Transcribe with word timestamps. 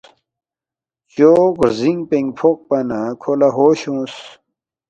چوق 1.13 1.55
رزِنگ 1.65 1.99
پِنگ 2.09 2.29
فوقپا 2.39 2.79
نہ 2.89 3.01
کھو 3.21 3.31
لہ 3.39 3.49
ہوش 3.55 3.79
اونگس 3.87 4.15